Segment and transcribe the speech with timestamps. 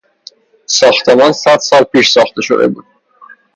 [0.65, 2.85] ساختمان صدسال پیش ساخته شده بود.